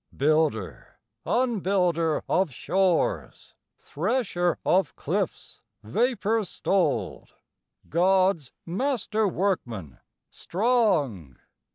III. 0.11 0.17
Builder, 0.17 0.97
unbuilder 1.27 2.23
of 2.27 2.51
shores, 2.51 3.53
Thresher 3.77 4.57
of 4.65 4.95
cliffs 4.95 5.59
vapor 5.83 6.43
stoled, 6.43 7.35
God's 7.87 8.51
masterworkman 8.67 9.99
strong! 10.31 11.37